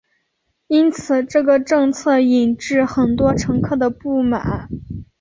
[0.65, 4.67] 因此这个政策引致很多乘客的不满。